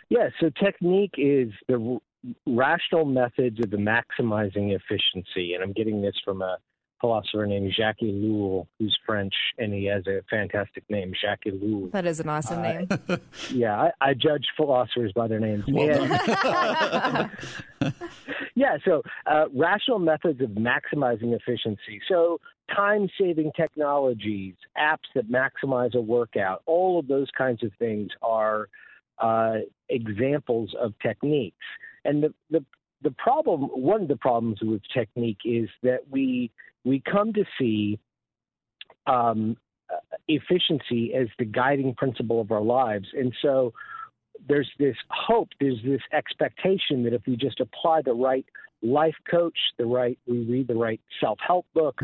Yeah, 0.10 0.30
so 0.40 0.50
technique 0.64 1.16
is 1.18 1.50
the 1.68 1.80
r- 1.80 2.34
rational 2.46 3.06
methods 3.06 3.60
of 3.60 3.72
the 3.72 3.78
maximizing 3.78 4.76
efficiency, 4.76 5.54
and 5.54 5.64
I'm 5.64 5.74
getting 5.74 6.02
this 6.02 6.16
from 6.24 6.42
a 6.42 6.58
philosopher 7.02 7.46
named 7.46 7.74
Jacques 7.76 8.00
Ellul, 8.02 8.68
who's 8.80 8.98
French, 9.06 9.34
and 9.58 9.74
he 9.74 9.86
has 9.86 10.06
a 10.08 10.22
fantastic 10.30 10.84
name, 10.90 11.14
Jacques 11.20 11.44
Ellul. 11.46 11.92
That 11.92 12.06
is 12.06 12.20
an 12.20 12.30
awesome 12.30 12.62
name. 12.62 12.88
Yeah, 13.52 13.80
I, 13.80 13.92
I 14.10 14.14
judge 14.14 14.46
philosophers 14.58 15.12
by 15.16 15.28
their 15.28 15.40
names. 15.40 15.64
And- 15.68 15.76
yeah, 18.56 18.78
so 18.84 19.02
uh, 19.26 19.46
rational 19.54 20.00
methods 20.00 20.42
of 20.42 20.50
maximizing 20.52 21.36
efficiency. 21.36 22.02
So 22.10 22.40
time 22.76 23.10
saving 23.20 23.52
technologies, 23.56 24.56
apps 24.78 25.08
that 25.14 25.30
maximize 25.30 25.94
a 25.96 26.02
workout, 26.02 26.64
all 26.66 27.00
of 27.00 27.08
those 27.08 27.28
kinds 27.38 27.64
of 27.64 27.72
things 27.78 28.10
are 28.22 28.70
uh, 29.20 29.58
examples 29.90 30.74
of 30.80 30.94
techniques. 31.02 31.58
And 32.04 32.24
the, 32.24 32.34
the 32.50 32.66
the 33.06 33.12
problem, 33.12 33.62
one 33.62 34.02
of 34.02 34.08
the 34.08 34.18
problems 34.18 34.58
with 34.62 34.82
technique 34.92 35.38
is 35.46 35.70
that 35.84 36.00
we 36.10 36.52
we 36.84 37.02
come 37.02 37.34
to 37.34 37.46
see 37.58 38.00
um, 39.08 39.56
efficiency 40.28 41.14
as 41.14 41.28
the 41.38 41.46
guiding 41.46 41.94
principle 41.94 42.42
of 42.42 42.52
our 42.52 42.62
lives, 42.62 43.08
and 43.14 43.32
so 43.44 43.74
there's 44.50 44.70
this 44.80 44.96
hope, 45.10 45.50
there's 45.62 45.80
this 45.86 46.02
expectation 46.12 47.04
that 47.04 47.14
if 47.14 47.22
we 47.28 47.38
just 47.38 47.60
apply 47.60 48.02
the 48.02 48.14
right 48.14 48.46
life 48.82 49.16
coach, 49.30 49.58
the 49.78 49.86
right, 49.86 50.18
we 50.28 50.42
read 50.44 50.68
the 50.68 50.76
right 50.76 51.02
self 51.20 51.38
help 51.46 51.68
book, 51.76 52.02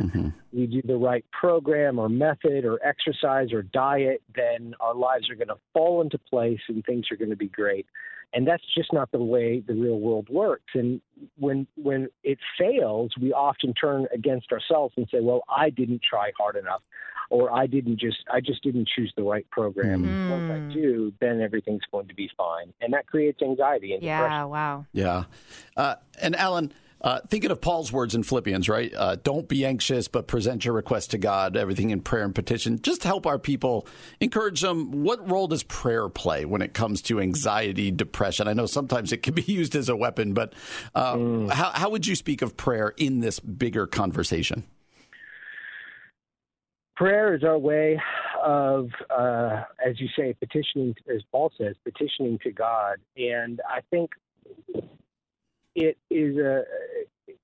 we 0.54 0.68
do 0.68 0.84
the 0.84 0.96
right 0.96 1.26
program 1.32 1.98
or 1.98 2.10
method 2.10 2.64
or 2.64 2.80
exercise 2.86 3.52
or 3.52 3.64
diet, 3.64 4.22
then 4.36 4.76
our 4.80 4.94
lives 4.94 5.32
are 5.32 5.36
going 5.36 5.48
to 5.48 5.58
fall 5.74 6.02
into 6.02 6.20
place 6.20 6.60
and 6.68 6.86
things 6.86 7.06
are 7.12 7.18
going 7.18 7.32
to 7.32 7.36
be 7.36 7.48
great. 7.48 7.88
And 8.34 8.48
that's 8.48 8.64
just 8.74 8.94
not 8.94 9.12
the 9.12 9.22
way 9.22 9.60
the 9.60 9.74
real 9.74 10.00
world 10.00 10.30
works. 10.30 10.72
And 10.74 11.02
when 11.38 11.68
when 11.76 12.08
it 12.24 12.40
fails, 12.58 13.12
we 13.22 13.34
often 13.34 13.74
turn 13.74 14.08
against 14.14 14.52
ourselves 14.52 14.94
and 14.98 15.08
say, 15.12 15.20
"Well, 15.20 15.44
I 15.50 15.70
didn't 15.70 16.02
try 16.02 16.32
hard 16.38 16.56
enough, 16.56 16.82
or 17.30 17.54
I 17.54 17.68
didn't 17.68 18.00
just 18.00 18.24
I 18.32 18.40
just 18.40 18.64
didn't 18.64 18.88
choose 18.88 19.12
the 19.18 19.24
right 19.24 19.50
program." 19.52 20.04
Once 20.30 20.52
I 20.52 20.74
do, 20.74 21.12
then 21.20 21.42
everything's 21.42 21.84
going 21.92 22.08
to 22.08 22.16
be 22.16 22.30
fine, 22.38 22.74
and 22.80 22.94
that 22.94 23.06
creates 23.06 23.42
anxiety 23.42 23.94
and 23.94 24.02
depression. 24.02 24.32
Yeah, 24.32 24.44
wow. 24.46 24.86
Yeah. 24.94 25.24
Uh, 25.76 25.96
and 26.22 26.36
Alan, 26.38 26.72
uh, 27.02 27.20
thinking 27.28 27.52
of 27.52 27.62
Paul's 27.62 27.92
words 27.92 28.16
in 28.16 28.24
Philippians, 28.24 28.70
right? 28.70 28.94
Uh, 28.96 29.16
don't 29.16 29.48
be 29.48 29.66
anxious, 29.66 30.08
but 30.08 30.28
present 30.28 30.66
your 30.66 30.74
request 30.74 31.12
to 31.12 31.18
God, 31.18 31.58
everything 31.58 31.90
in 31.90 32.02
prayer 32.02 32.24
and 32.24 32.34
petition. 32.34 32.82
Just 32.82 33.04
help 33.04 33.26
our 33.26 33.40
people, 33.40 33.88
encourage 34.20 34.62
them. 34.62 35.04
What 35.04 35.30
role 35.30 35.48
does 35.48 35.64
prayer 35.64 36.10
play 36.10 36.46
when 36.46 36.62
it 36.62 36.74
comes 36.74 37.02
to 37.04 37.20
anxiety, 37.20 37.92
depression? 37.92 38.48
I 38.48 38.54
know 38.54 38.66
sometimes 38.66 39.12
it 39.12 39.24
can 39.24 39.34
be 39.34 39.42
used 39.48 39.76
as 39.76 39.90
a 39.90 39.96
weapon, 39.96 40.34
but 40.34 40.54
uh, 40.96 41.48
how, 41.50 41.72
how 41.72 41.90
would 41.90 42.08
you 42.08 42.16
speak 42.16 42.42
of 42.42 42.56
prayer 42.58 42.94
in 42.98 43.20
this 43.20 43.40
bigger 43.40 43.88
conversation? 43.88 44.64
prayer 47.02 47.34
is 47.34 47.44
our 47.44 47.58
way 47.58 48.00
of, 48.44 48.90
uh, 49.10 49.64
as 49.84 50.00
you 50.00 50.08
say, 50.16 50.34
petitioning, 50.34 50.94
as 51.12 51.24
Paul 51.32 51.52
says, 51.58 51.76
petitioning 51.84 52.38
to 52.44 52.52
God. 52.52 52.98
And 53.18 53.60
I 53.68 53.80
think 53.90 54.12
it 55.76 55.98
is 56.10 56.38
a 56.38 56.64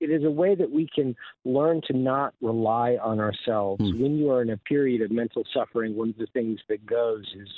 it 0.00 0.10
is 0.10 0.24
a 0.24 0.30
way 0.30 0.54
that 0.54 0.70
we 0.70 0.88
can 0.92 1.16
learn 1.44 1.80
to 1.86 1.96
not 1.96 2.34
rely 2.40 2.96
on 3.02 3.20
ourselves. 3.20 3.82
When 3.82 4.16
you 4.16 4.30
are 4.30 4.42
in 4.42 4.50
a 4.50 4.56
period 4.56 5.02
of 5.02 5.10
mental 5.10 5.44
suffering, 5.52 5.96
one 5.96 6.10
of 6.10 6.16
the 6.18 6.26
things 6.26 6.60
that 6.68 6.86
goes 6.86 7.24
is 7.34 7.48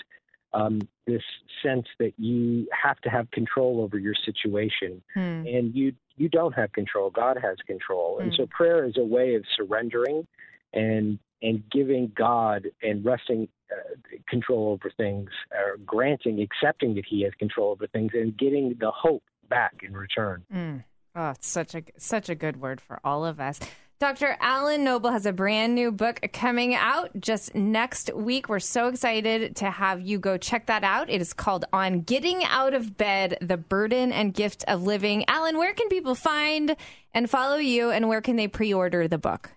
um, 0.52 0.80
this 1.06 1.22
sense 1.62 1.86
that 1.98 2.12
you 2.18 2.66
have 2.72 2.98
to 3.02 3.10
have 3.10 3.30
control 3.30 3.80
over 3.80 3.98
your 3.98 4.14
situation, 4.14 5.02
and 5.46 5.74
you 5.74 5.92
you 6.16 6.28
don't 6.28 6.52
have 6.52 6.72
control. 6.72 7.10
God 7.10 7.38
has 7.40 7.56
control. 7.66 8.18
Mm. 8.18 8.22
And 8.24 8.34
so 8.34 8.46
prayer 8.46 8.84
is 8.84 8.96
a 8.96 9.04
way 9.04 9.34
of 9.34 9.44
surrendering 9.56 10.26
and 10.72 11.18
and 11.42 11.62
giving 11.70 12.12
God 12.14 12.68
and 12.82 13.04
resting 13.04 13.48
uh, 13.72 14.18
control 14.28 14.72
over 14.72 14.90
things, 14.96 15.30
or 15.52 15.78
granting, 15.86 16.40
accepting 16.40 16.94
that 16.94 17.04
He 17.08 17.22
has 17.22 17.32
control 17.38 17.70
over 17.70 17.86
things, 17.86 18.12
and 18.14 18.36
getting 18.36 18.76
the 18.78 18.90
hope 18.90 19.22
back 19.50 19.82
in 19.82 19.92
return. 19.92 20.44
Mm. 20.54 20.84
Oh, 21.14 21.30
it's 21.30 21.48
such 21.48 21.74
a 21.74 21.82
such 21.98 22.30
a 22.30 22.34
good 22.34 22.60
word 22.60 22.80
for 22.80 23.00
all 23.04 23.26
of 23.26 23.40
us. 23.40 23.60
Dr. 24.00 24.38
Alan 24.40 24.82
Noble 24.82 25.10
has 25.10 25.26
a 25.26 25.32
brand 25.32 25.74
new 25.74 25.92
book 25.92 26.20
coming 26.32 26.74
out 26.74 27.10
just 27.20 27.54
next 27.54 28.10
week. 28.14 28.48
We're 28.48 28.58
so 28.58 28.88
excited 28.88 29.56
to 29.56 29.70
have 29.70 30.00
you 30.00 30.18
go 30.18 30.38
check 30.38 30.64
that 30.66 30.82
out. 30.82 31.10
It 31.10 31.20
is 31.20 31.34
called 31.34 31.66
On 31.70 32.00
Getting 32.00 32.42
Out 32.44 32.72
of 32.72 32.96
Bed 32.96 33.36
The 33.42 33.58
Burden 33.58 34.10
and 34.10 34.32
Gift 34.32 34.64
of 34.66 34.84
Living. 34.84 35.26
Alan, 35.28 35.58
where 35.58 35.74
can 35.74 35.90
people 35.90 36.14
find 36.14 36.76
and 37.12 37.28
follow 37.28 37.58
you, 37.58 37.90
and 37.90 38.08
where 38.08 38.22
can 38.22 38.36
they 38.36 38.48
pre 38.48 38.72
order 38.72 39.06
the 39.06 39.18
book? 39.18 39.50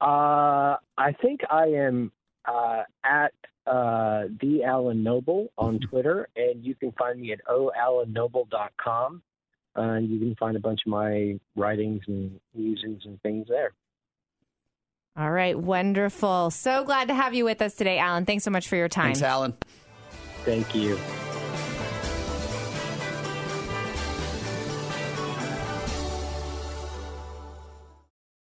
Uh, 0.00 0.74
I 0.98 1.12
think 1.22 1.42
I 1.48 1.66
am 1.66 2.10
uh, 2.44 2.82
at 3.04 3.34
uh, 3.66 4.24
the 4.40 4.62
Alan 4.64 5.02
Noble 5.02 5.48
on 5.56 5.78
Twitter, 5.80 6.28
and 6.36 6.64
you 6.64 6.74
can 6.74 6.92
find 6.92 7.20
me 7.20 7.32
at 7.32 7.40
oalannoble.com. 7.46 9.22
Uh, 9.76 9.80
and 9.80 10.08
you 10.08 10.20
can 10.20 10.36
find 10.36 10.56
a 10.56 10.60
bunch 10.60 10.80
of 10.86 10.90
my 10.90 11.38
writings 11.56 12.02
and 12.06 12.38
musings 12.54 13.02
and 13.06 13.20
things 13.22 13.46
there. 13.48 13.72
All 15.16 15.30
right, 15.30 15.58
wonderful. 15.58 16.50
So 16.50 16.84
glad 16.84 17.08
to 17.08 17.14
have 17.14 17.34
you 17.34 17.44
with 17.44 17.62
us 17.62 17.74
today, 17.74 17.98
Alan. 17.98 18.24
Thanks 18.24 18.44
so 18.44 18.50
much 18.50 18.68
for 18.68 18.76
your 18.76 18.88
time. 18.88 19.14
Thanks, 19.14 19.22
Alan. 19.22 19.54
Thank 20.44 20.74
you. 20.74 20.98